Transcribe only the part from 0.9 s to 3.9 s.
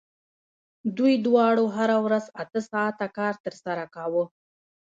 دوی دواړو هره ورځ اته ساعته کار ترسره